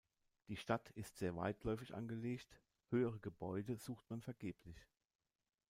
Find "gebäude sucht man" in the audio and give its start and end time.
3.19-4.23